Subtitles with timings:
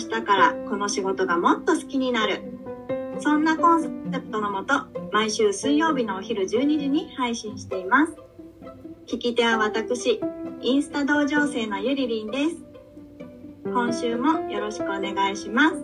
[0.00, 2.40] 明日からこの仕事がもっと好きになる
[3.20, 3.88] そんなコンセ
[4.18, 8.14] プトのもと毎週水曜日のお昼12時に配信しています
[9.06, 10.18] 聞き手は私
[10.62, 12.56] インスタ同情生のゆりりんです
[13.64, 15.76] 今週もよろしくお願いします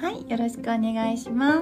[0.00, 1.58] はい、よろしくお願いします。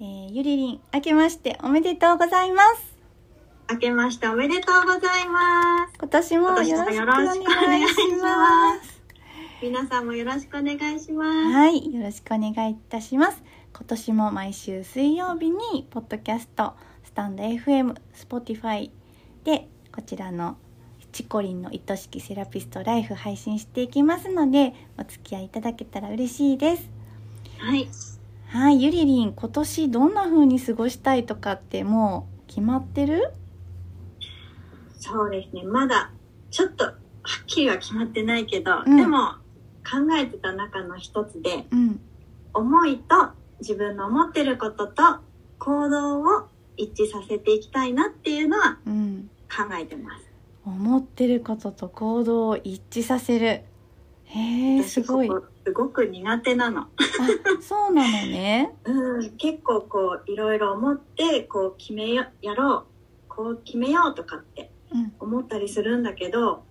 [0.00, 2.93] えー、ゆりりん、明けましておめでとうございます。
[3.70, 7.94] 明けましておめでとうございます今年もよろしくお願いし。
[8.20, 9.02] ます
[9.62, 13.42] 皆さんもよろしくお願いしますはい、よろしくお願いいたします。
[13.72, 18.90] 今年も毎週水曜日に、ポッドキャスト、スタンド FM、Spotify
[19.44, 20.58] で、こちらの
[21.12, 26.90] チコリンの愛しきセラピストライフ配信していきますので、お付き合いいただけたら嬉しいです。
[27.58, 27.88] はい
[28.48, 33.32] はい、ゆりりん、今年どんな風に過ごしたいとかってもう決まってる？
[35.04, 36.10] そうですねまだ
[36.50, 36.92] ちょっとは
[37.42, 39.34] っきりは決まってないけど、うんでも
[39.84, 42.00] 考えてた中の一つでうん。
[42.54, 45.02] 思いと自分の思ってることと
[45.58, 49.30] 行動を一致させていきたいなっていうのはうん。
[49.50, 50.24] 考えてます。
[50.64, 53.46] 思ってることと行動を一致させる。
[54.24, 55.28] へえ、すごい。
[55.64, 56.86] すごく苦手なの。
[57.60, 58.74] そうなのね。
[58.84, 62.84] うん、結構こういろいろ思ってこう決めよやろう
[63.28, 64.73] こう決めようとかってうん。
[65.20, 66.64] 思ったりするんだけど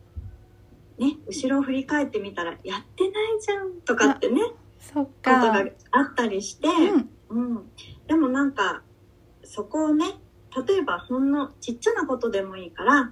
[0.97, 4.41] ね後ろを振り返ってみたらやってないじゃんとかってね
[4.93, 5.71] ことがか。
[5.91, 7.09] あったりして、うん。
[7.29, 7.71] うん、
[8.07, 8.81] でもなんか
[9.43, 10.05] そこをね
[10.67, 13.11] 例えばほんのちっちゃなことでもいいから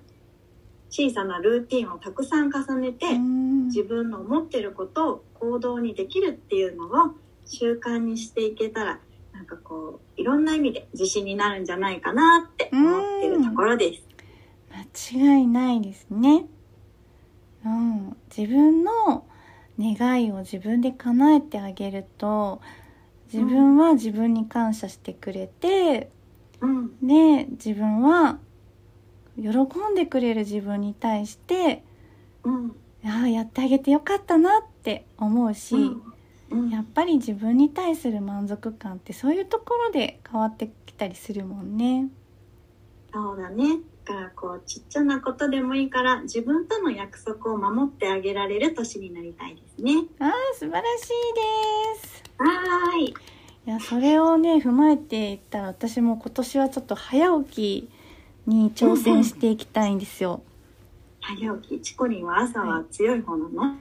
[0.90, 9.00] 小さなルーティンをたくさん重ねて、うん自分の思ってることを行動にできるっていうのを習慣にしていけたら
[9.32, 14.04] なんかこういろんな意味で自信になるんじゃないかなって思ってるところです。
[14.82, 16.46] 間違いないですね。
[17.66, 18.18] うん。
[18.36, 19.26] 自分の
[19.80, 22.62] 願いを自分で叶えてあげると、
[23.32, 26.10] 自分は自分に感謝してくれて、
[26.60, 28.40] うん、で自分は
[29.38, 29.50] 喜
[29.92, 31.84] んでくれる自分に対して
[32.44, 32.76] うん、
[33.06, 35.76] ああやってあげてよかったなって思うし、
[36.50, 42.10] うん、やっぱり自分に対する満足感ってそういうところで変わってきたりするもんね。
[43.14, 43.80] そうだね。
[44.06, 50.06] だからこうちっちゃなことでもいいから自分との約束を守ってあげられる年になりたいですね。
[50.20, 51.08] ああ素晴らしい
[52.00, 52.24] です。
[52.38, 53.06] はーい。
[53.10, 53.14] い
[53.70, 57.90] やそれをね踏まえていったら私も今年はちょっと早起き
[58.48, 60.42] に挑戦していきたいんですよ。
[61.22, 61.82] 早起き？
[61.82, 63.76] チコリンは朝は強い方なの？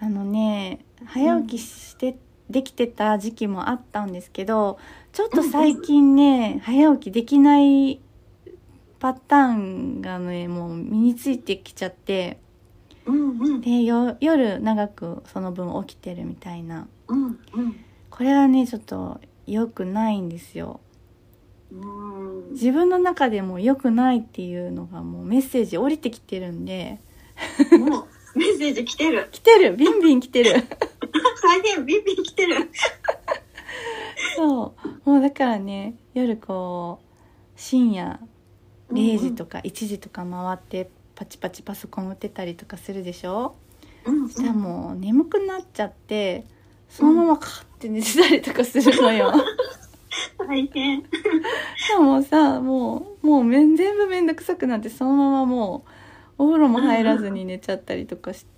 [0.00, 2.16] あのね早起きして、
[2.48, 4.78] できてた時期もあったんですけど
[5.12, 8.00] ちょっと最近ね早起きできない
[9.00, 12.38] パターンがねもう身についてきちゃって
[13.06, 13.60] うんうん。
[13.60, 16.86] でよ夜長くその分起きてるみたいな。
[17.08, 17.36] うんうん。
[18.10, 20.80] これはねちょっと良くないんですよ。
[21.72, 22.50] うん。
[22.52, 27.00] 自分の中でも良くないっていうのがもうメッセージ降りてきてるんで。
[27.72, 28.00] も
[28.34, 29.28] うメッセージ来てる。
[29.32, 29.76] 来てる。
[29.76, 30.52] ビンビン来てる。
[31.42, 32.70] 大変ビンビン来てる。
[34.36, 34.74] そ
[35.06, 35.10] う。
[35.10, 37.06] もうだからね夜こう
[37.56, 38.20] 深夜
[38.92, 43.54] 0時とか1時とか回ってパチパチパソコン打ってたりとかするでしょ？
[44.04, 46.46] うんうんそしたらもう眠くなっちゃって
[46.88, 49.32] そのままカッて寝てたりとかするのよ
[50.38, 51.02] 大変。
[51.02, 51.08] で
[51.98, 55.84] もさもうもうめん全部めんどくさくなってそのままも
[56.38, 58.48] うお風呂も入らずに寝ちゃったりとかしして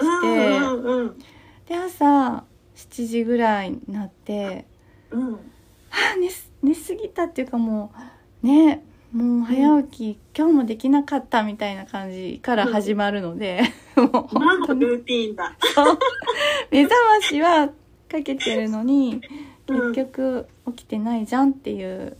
[0.00, 1.18] うんうんうん
[1.66, 2.44] で朝
[2.74, 4.66] 7時ぐらいになって
[5.10, 5.32] うん。
[5.32, 5.38] は
[6.14, 7.92] あ寝す寝すぎたっていうかも
[8.42, 8.82] うね
[9.16, 13.62] もう早起き、今日もできなかったみたいな感じから始まるので、
[13.96, 15.56] もう何の本当にルーティーンだ。
[16.70, 17.68] 目覚ましは
[18.10, 19.22] かけてるのに
[19.68, 22.18] うん結局起きてないじゃんっていう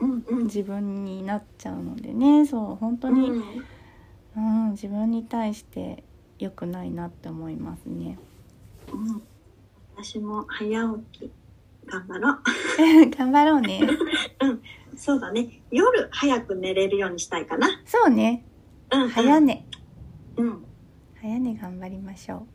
[0.00, 0.44] うんうん。
[0.46, 6.02] 自分になっちゃうのでねそう本当に、うんうん、自分に対して
[6.40, 8.18] 良くないなって思いますね。
[8.92, 9.22] うん
[9.96, 11.30] 私も早起き
[11.86, 12.40] 頑張ろう。
[13.16, 13.80] 頑張ろうね。
[15.04, 15.60] そうだね。
[15.70, 17.68] 夜早く寝れるようにしたいかな。
[17.84, 18.42] そうね。
[18.90, 19.66] うん、早寝。
[20.38, 20.64] うん。
[21.22, 22.46] やね頑張りましょ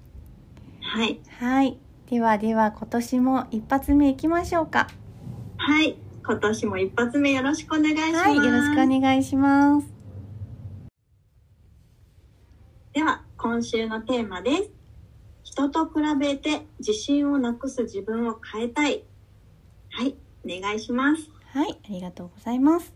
[0.81, 1.19] はい。
[1.41, 1.77] うはい
[2.09, 4.87] ではでは今年も一発目いきましょうか
[5.57, 5.95] はい。
[6.25, 8.29] 今年も一発目よろしくお願いします。
[8.29, 9.87] はいよろしくお願いします
[12.93, 14.71] では、今週のテーマです。
[15.43, 19.03] 人と比べて自信をなくす自分を変えたい。
[19.91, 20.15] はい。
[20.43, 21.38] お願いします。
[21.53, 22.93] はい、ありがとうございます。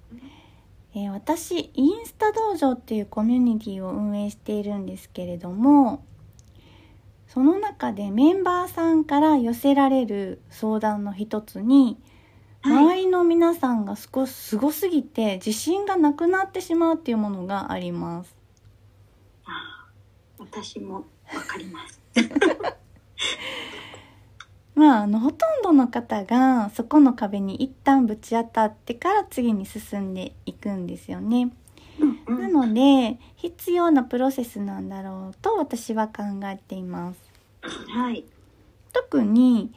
[0.96, 6.06] えー私、インスタ道場っていうコミュニティを運営しているんですけれども、
[7.28, 11.98] その中でメンバーさんから寄せられる相談の一つに、
[12.62, 12.78] はい。
[12.78, 18.36] 周りの皆さんが少しすごすぎて自信がなくなってしまうっていうものがあります。
[19.46, 22.00] あー私もわかります。
[24.84, 31.54] まあ、あの、ほとんどの方がそこの壁に一旦ぶち当たってから次に進んでいくんですよね。
[32.28, 32.42] うんう。
[32.42, 37.20] なんので必要なプロセスなんだろうと私は考えています
[37.62, 38.26] はい。
[38.92, 39.72] 特に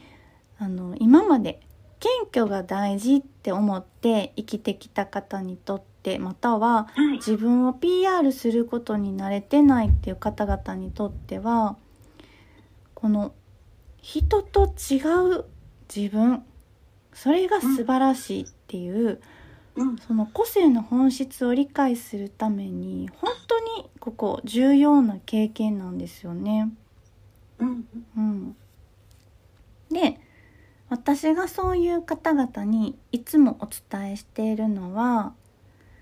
[0.59, 1.61] あの今まで
[2.01, 2.11] 謙
[2.43, 7.19] 虚が大事って思って生きてきた方にとってまたははい。
[7.19, 11.77] 自分を PR することに慣れてないっていう方々にとっては
[12.95, 13.33] この
[14.07, 15.03] 人と違
[15.37, 15.47] う
[15.93, 16.45] 自分
[17.13, 19.21] それが素晴らしいっていう、
[19.75, 19.99] うん。
[19.99, 26.73] その個性の本質を理解するために本当にここ重要な経験なんですよね。
[27.59, 27.89] うん。
[28.17, 28.57] うん、
[29.91, 30.21] で
[30.89, 35.35] 私がそういう方々にいつもお伝えしているのは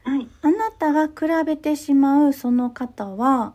[0.05, 0.29] はい。
[0.43, 3.55] あなたが比べてしまうその方は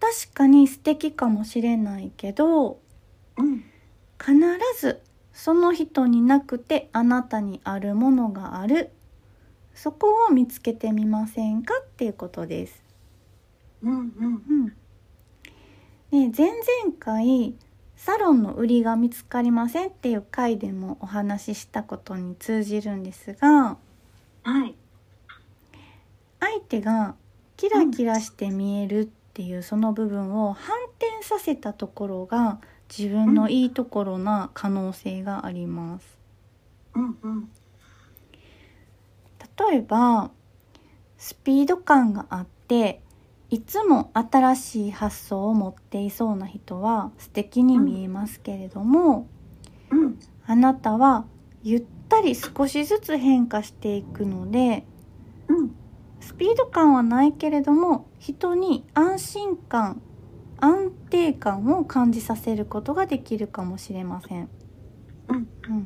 [0.00, 2.80] 確かに素敵かもしれないけど
[3.36, 3.64] うん。
[4.18, 4.34] 必
[4.80, 5.00] ず
[5.32, 8.90] その人になくてあなたにあるものがある
[9.74, 12.82] そこを見つけてみませんかっていうことです。
[13.82, 13.92] うん。
[13.92, 14.76] うん。
[16.12, 17.54] うん、で前々回
[17.96, 23.76] サロンの売りが見つかりませんっていう回でもお話ししたことに通じるんですが
[24.44, 24.74] はい。
[26.38, 27.14] 相手が
[27.56, 32.60] キラキラして見えるっていうその部分を反転させたところが
[32.96, 36.18] 自分のいいところな可能性があります。
[36.94, 37.18] うん。
[37.22, 37.48] うん。
[39.70, 40.30] 例えば
[41.18, 43.00] スピード感があって
[43.50, 49.28] いつも新しい発想を持っていそうな人は素敵に見えますけれども、
[49.90, 50.18] うん。
[50.46, 51.24] あなたは
[51.62, 54.84] ゆったり少しずつ変化していくので
[55.48, 55.74] うん。
[56.20, 60.00] スピード感はないけれども人に安心感
[60.64, 64.48] 安定感を感じさせることができるかもしれません。
[65.28, 65.36] うん。
[65.36, 65.82] うん、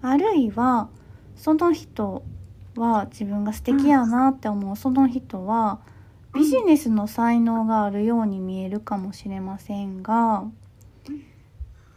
[0.00, 0.88] あるいは
[1.36, 2.22] その人
[2.76, 5.80] は自分が素敵やなって思うその人は
[6.34, 10.44] ビジネスの才能があるように見えるかもしれませんが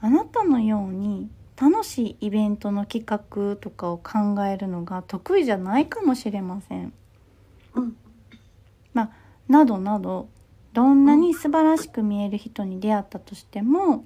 [0.02, 6.92] あなたのように楽しいイベントの企画とかを考えるのが得意じゃないかもしれません。
[7.76, 7.96] うん。
[9.48, 10.30] などなど
[10.74, 14.06] どんなに素晴らしく見える人に出会ったとしても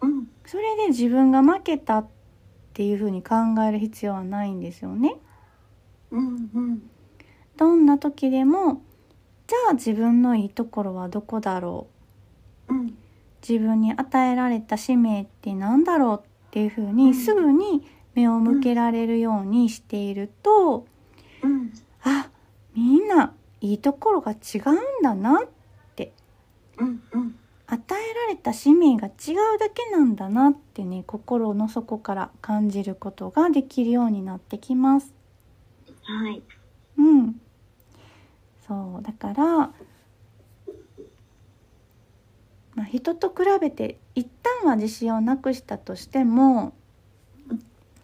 [0.00, 0.28] うん。
[0.46, 2.08] それで自分が負けたっ
[2.72, 3.34] ていうふうに考
[3.68, 5.16] える必要はないんですよね。
[6.10, 6.50] うん。
[6.54, 6.82] うん。
[7.56, 8.82] どんな時でも
[9.46, 11.86] じゃあ自分のいいところはどこだろ
[12.68, 12.74] う？
[12.74, 12.96] うん。
[13.46, 20.86] 自分に与えられた使命って何だろうっていうふうにすぐに目を向けられるようにしていると、
[21.42, 21.72] うん。
[22.02, 22.28] あ
[22.74, 24.36] みんないいところが違
[24.66, 25.59] うんだなって
[26.80, 27.02] うん。
[27.12, 27.36] うん。
[27.72, 29.10] 与えられた使命が違
[29.54, 35.14] うだけなんだなってね心の底から感じることができるようになってきます。
[36.02, 36.42] はい。
[36.98, 37.40] うん、
[38.66, 39.44] そうだから、
[42.74, 46.74] まあ、人と比べて一旦は自信をなくしたとしても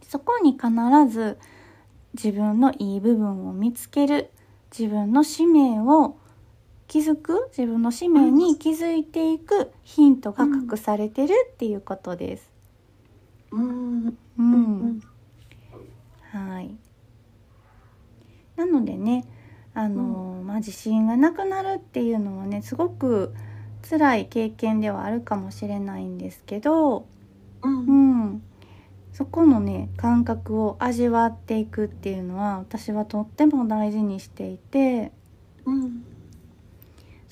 [0.02, 0.68] そこに必
[1.12, 1.38] ず
[2.14, 4.30] 自分のいい部分を見つける
[4.76, 6.16] 自分の使命を
[6.88, 12.50] 気づく自分の使命に気づいていくヒントが隠されてるっていうことです。
[13.50, 14.07] うん。
[14.09, 15.00] ううんん。
[16.33, 16.76] はい。
[18.57, 19.26] なのでね、
[19.75, 23.35] あのまあ自信がなくなるっていうのはね、すごく
[23.88, 27.07] 辛い経験ではあるかもしれないんですけど、
[27.62, 27.69] う。
[27.69, 28.43] うんん、
[29.12, 35.12] そこのね感覚を味わっていくっていうのは私はとっても大事にしていて、
[35.64, 36.05] うん。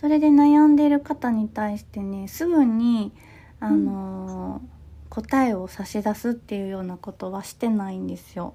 [0.05, 3.11] それで悩んでいる方に対してね、すぐに
[3.59, 4.61] あの
[5.09, 8.53] 答えを差し出すっていうようなことはしてないんですよ。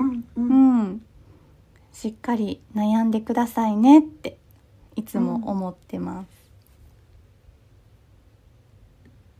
[0.00, 0.10] うん。
[0.10, 0.24] う。
[0.34, 1.02] うんん、
[1.92, 4.36] しっかり悩んでくださいねって
[4.96, 6.24] いつも思ってま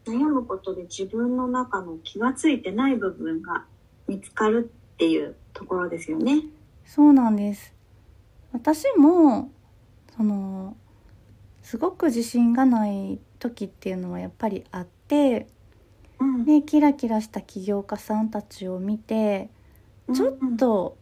[0.04, 0.12] す。
[0.12, 3.64] 悩むことで自分の中の気がついてない部分が
[4.06, 6.44] 見つかるっていうところですよね。
[6.86, 7.74] そうなんです
[8.52, 9.50] 私も
[10.16, 10.76] その
[11.64, 15.48] すごく自信がない時っていうのはやっぱりあって、
[16.20, 16.44] うん。
[16.44, 19.48] ね、キラキラした起業家さんたちを見て
[20.12, 20.96] ちょっと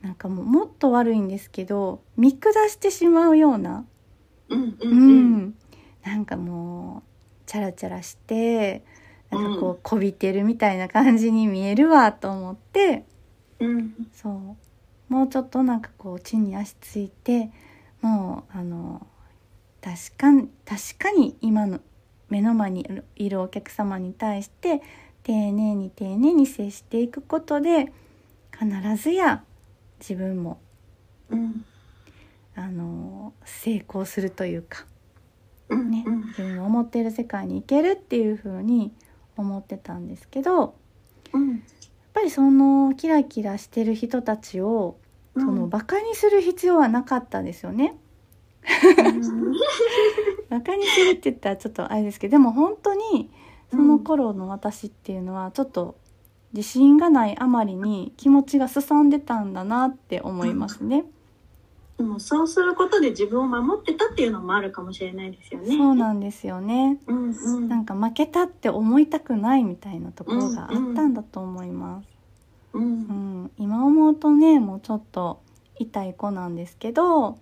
[0.00, 3.84] なんかもうもっと悪いんですけど見下してしまうような、
[4.48, 4.92] ううんうん。
[4.92, 5.36] うん。
[5.46, 5.54] ん、
[6.04, 7.02] なんかもう
[7.46, 8.84] チャラチャラして
[9.30, 13.04] なんかこうこびてるみたいな感じに見えるわと思って
[13.58, 13.94] うん。
[14.12, 15.12] そう。
[15.12, 17.50] もうちょっとなんかこう地に足ついて
[18.00, 19.06] もうあの
[19.82, 21.80] 確かに確かに今の
[22.28, 24.80] 目の前にいるお客様に対して
[25.22, 27.92] 丁寧に丁寧に接していくことで
[28.58, 29.44] 必ずや
[29.98, 30.60] 自分も
[31.30, 31.64] うん。
[32.54, 34.84] あの成功するというか
[35.68, 36.26] うんねうん。
[36.28, 38.92] 自分の思っている世界に行けるっていう風に
[39.36, 40.70] 思ってたんですけどやっ
[41.32, 41.62] うん
[42.14, 44.98] ぱりそのキラキラしてる人たちを
[45.34, 47.96] そのバカにする必要はなかったですよね。
[50.48, 53.30] バカにするって言ったらちょっとあれですけどでも本当に
[53.70, 55.96] その頃の私っていうのはちょっと
[56.52, 61.04] 自信がないあまりに気持ちがすさんでたんだなって思いますね。
[61.96, 65.76] でもそうすることで自分を守ってたっていうのもあるかもしれないですよね。
[65.76, 66.98] そうなんですよね。
[67.06, 72.08] うんうんなんか負けたって思いたくないみたいなところがあったんだと思います。
[72.74, 75.40] ううんん、今思うとねもうちょっと
[75.78, 77.38] 痛い子なんですけど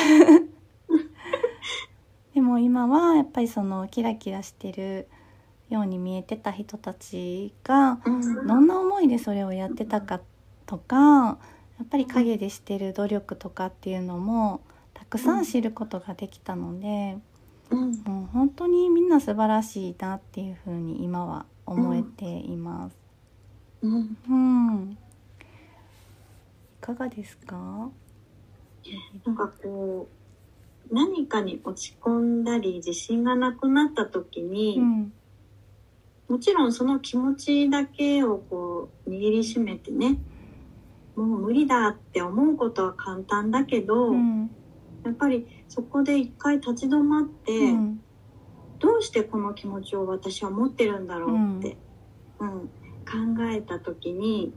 [2.34, 5.08] でも今はやっぱりそのキラキラしてる
[5.68, 10.20] ように見えてた人たちがうんどんな思いでそれをやってたか
[10.66, 11.38] とか
[11.78, 14.60] やっぱり陰でしてる努力とかっていうのも
[14.94, 17.18] たくさん知ることができたので、
[17.70, 22.96] うんもう本当にみんな素晴らしいなっていうふうに今は思えています。
[23.82, 24.90] うんうん。
[24.92, 24.96] い
[26.80, 27.88] かがですか？
[29.24, 30.08] なんかこ
[30.90, 35.12] う何かに落ち込んだり自信がなくなった時に、うん。
[36.28, 40.16] もちろんその気持ちだけをこう握りしめてね
[41.16, 44.50] もう無理だって思うことは簡単だけど、うん。
[45.04, 48.00] やっぱりそこで一回立ち止まって、うん。
[48.78, 51.76] どうしてこの気持ちを私は持ってるんだろうって、
[52.38, 52.70] うん
[53.10, 53.16] 考
[53.52, 54.54] えた時に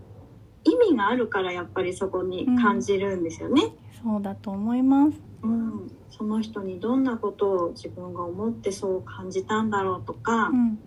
[0.63, 3.75] 意味があるからやっぱりそこに感じるんですよね。
[4.01, 5.21] そうだと思います。
[5.43, 10.79] うんその人にどんなことを自分が思ってそう感じたんだろうとか、うん。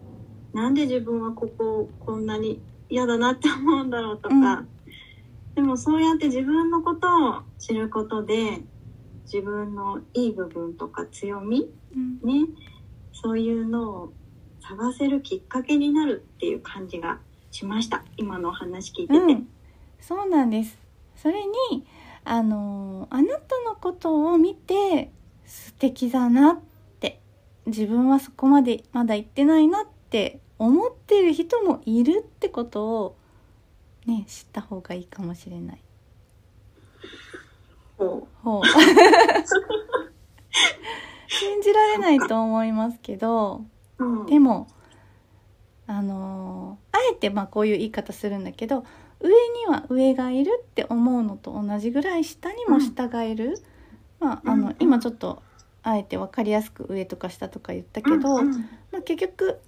[0.54, 4.68] なんで自分はこここんなに嫌だなって思うんだろうとか、うん
[5.56, 8.61] でもそうやって自分のことを知ることで
[9.25, 12.21] 自分のいい部分とか強みうん。
[12.21, 12.47] ね
[13.12, 14.12] そういうのを
[14.61, 19.18] 探せるきっかけになるっていう感じがしました今のお話聞いてて。
[19.18, 19.49] うん。
[20.00, 20.79] そうなんです。
[21.17, 21.87] それに
[22.25, 25.11] あのあなたのことを見て
[25.45, 26.61] 素敵だなっ
[27.00, 27.21] て
[27.67, 33.17] 自分はそこまでまだ行ってないなって思ってる人もいるってことを
[34.07, 35.83] ね知った方がいいかもしれない。
[37.97, 38.62] こほう
[41.29, 43.65] 信じられないと思いますけど
[43.99, 44.69] ううんでも
[45.87, 48.85] あのーあえてまあこういう言い方するんだけど
[49.21, 53.59] 上には上がいるって思うのと同じぐらい下にも下がいる、
[54.21, 54.76] まああのうん。
[54.78, 55.43] 今ちょっと
[55.83, 58.50] あえて分かりやすく上とか下とか言ったけど、ま
[58.99, 59.61] あ、結局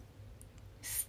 [0.82, 1.08] ス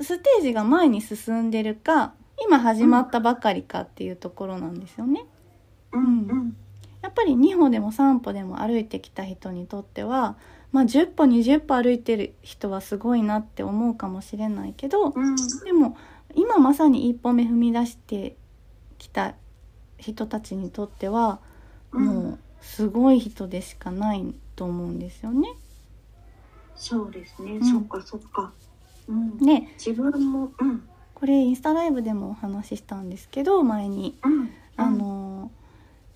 [0.00, 5.24] ステージが前に進んでるか今始まったばかりかっていうところなんですよね。
[5.92, 6.56] うんうん。
[7.02, 10.36] やっぱり2歩でも3歩でも歩いてきた人にとっては、
[10.76, 15.34] まあ、10歩20歩歩いてる人はすごいなって思うかもしれないけどうん。
[15.64, 15.96] でも
[16.34, 18.36] 今まさに一歩目踏み出して
[18.98, 19.36] きた
[19.96, 21.40] 人たちにとっては
[21.92, 25.48] もうすごい人でしかないと思うんですよね。
[26.74, 27.64] そうですね、ん。
[27.64, 28.52] そっかそっか、
[29.08, 30.86] うん、で自分もうん。
[31.14, 34.18] これインスタライブでもお話ししたんですけど前に。
[34.22, 34.50] うん。
[34.76, 35.50] あの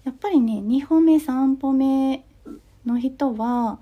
[0.04, 2.26] やっぱりね2歩目3歩目
[2.84, 3.78] の人は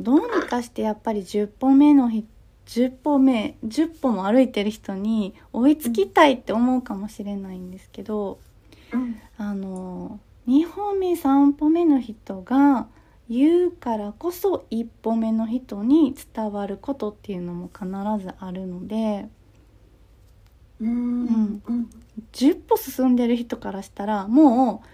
[0.00, 2.26] どうにかしてやっぱり10歩目の日
[2.66, 8.38] 10歩目10歩も歩いてる人に追いつきたいって思うかもしれないんですけど、
[8.92, 9.20] うん。
[9.36, 12.88] あの2歩目3歩目の人が
[13.28, 17.86] 言うからこそ1歩目の人に伝わることっていうのも必
[18.22, 19.28] ずあるので
[20.80, 20.88] うん。
[20.88, 21.62] うん。
[21.66, 21.90] うん
[22.32, 24.88] 10歩進んでる人からしたらもう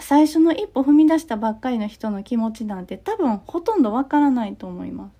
[0.00, 5.14] 最初の一歩踏み出したばっかりの人の気持ちなんて多分ほとんどわからないと思います。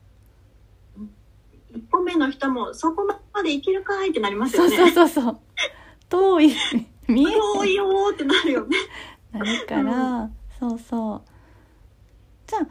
[1.90, 4.76] 歩目の人もそこまで行けるかいってなりますよね。
[4.76, 5.38] そうそうそう
[6.08, 6.52] 遠い
[7.08, 8.76] 見え遠いよーってなるよね。
[9.32, 10.30] なるから、
[10.60, 11.22] そうそう
[12.46, 12.68] じゃあ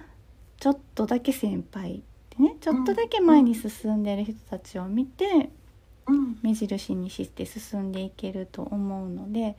[0.57, 5.49] ちょっとだけ先輩ってねちょっとだけ前に進んでる人たちを見て、
[6.07, 6.39] うん。
[6.41, 9.57] 目印にして進んでいけると思うので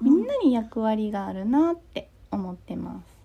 [0.00, 3.16] みんなに役割があるなって思ってます。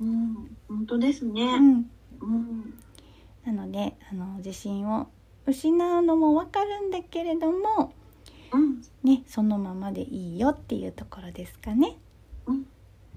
[0.00, 0.56] うん。
[0.68, 1.42] 本当ですね。
[1.44, 2.74] うん、うん。
[3.44, 5.08] なのであの自信を
[5.46, 7.92] 失うのもわかるんだけれども
[8.52, 8.82] うん。
[9.02, 11.96] ねそのままでいいよっていうところですかね。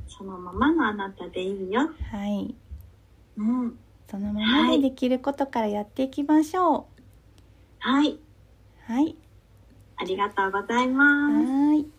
[0.07, 1.81] そのままのあなたでいいよ。
[2.11, 2.55] はい
[3.37, 3.77] うん。
[4.09, 6.87] そのままでできることからやっていきましょ
[7.79, 8.11] はい。
[8.11, 8.19] う。
[8.85, 9.15] はい
[9.99, 11.33] ありがとうございます。
[11.33, 11.91] はーい。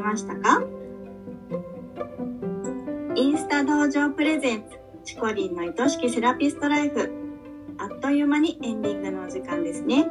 [0.00, 0.62] ましたか？
[3.16, 7.10] インスタ道場プレゼンツチコリンの愛しきセラピストライフ。
[7.78, 10.06] あっという間にエンディングのお時間ですね。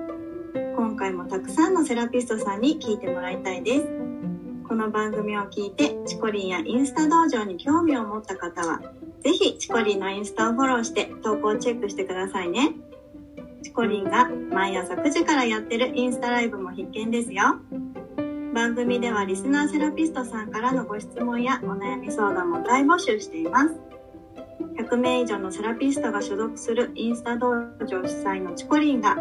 [0.76, 3.88] 今回もたくさんのセラピストさんに聞いてもらいたいです。
[4.68, 8.80] この番組を聞いてチコリンやインスタ道場に興味を持った方は
[9.24, 12.74] ぜひチコリンのインスタをフォローして投稿チェックしてくださいね。
[13.64, 17.60] チコリンが毎朝9時からやってるインスタライブも必見ですよ。
[18.54, 23.76] 番組ではリスナーセラピストさんからのご質問やお悩み相談も大募集しています。
[24.78, 29.18] 100名以上のセラピストが所属するインスタ道場主催のチコリンが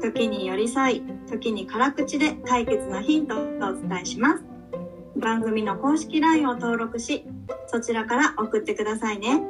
[0.00, 3.42] 時に寄り添い、時に辛口で解決のヒントをお
[3.74, 4.44] 伝えします。
[5.16, 7.24] 番組の公式 LINE を登録し、
[7.66, 9.42] そちらから送ってくださいね。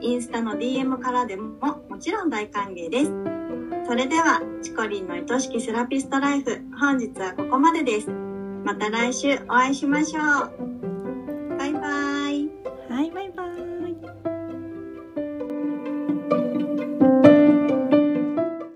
[0.00, 3.12] インスタの DM からでももちろん大歓迎です。
[3.86, 8.27] それでは、チコリンの愛しきセラピストライフ、本日はここまでです。
[8.68, 10.77] また来週お会いしましょう。